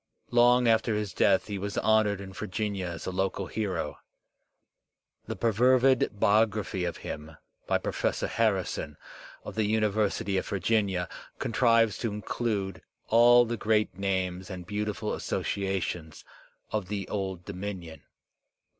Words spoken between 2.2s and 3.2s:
in Virginia as a